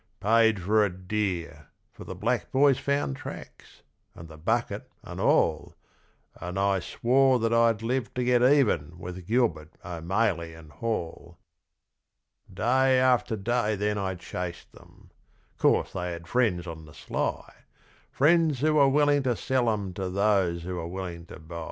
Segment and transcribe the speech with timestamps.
[0.19, 3.83] Paid for it dear, for the black boys found tracks,
[4.15, 5.75] and the bucket, and all,
[6.37, 11.37] And I swore that I'd live to get even with Gilbert, O'Maley and Hall.
[12.51, 15.11] Day after day then I chased them
[15.59, 17.53] 'course they had friends on the sly,
[18.11, 21.57] Friends who were willing to sell them to those who were willing to buy.